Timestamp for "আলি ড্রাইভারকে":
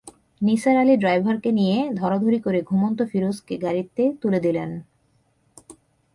0.77-1.49